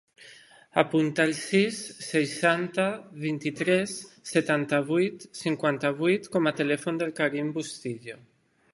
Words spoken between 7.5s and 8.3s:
Bustillo.